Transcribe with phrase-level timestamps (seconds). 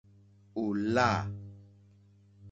[0.61, 0.63] Ò
[0.93, 1.09] lâ.